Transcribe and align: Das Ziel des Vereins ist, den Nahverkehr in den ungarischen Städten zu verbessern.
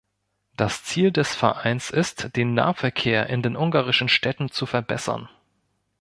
Das 0.57 0.83
Ziel 0.83 1.11
des 1.11 1.35
Vereins 1.35 1.91
ist, 1.91 2.35
den 2.35 2.55
Nahverkehr 2.55 3.27
in 3.27 3.43
den 3.43 3.55
ungarischen 3.55 4.09
Städten 4.09 4.49
zu 4.49 4.65
verbessern. 4.65 5.29